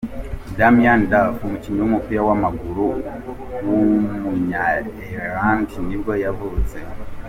[0.57, 2.85] Damien Duff, umukinnyi w’umupira w’amaguru
[3.65, 4.61] w’umunya
[5.15, 6.77] Ireland nibwo yavutse.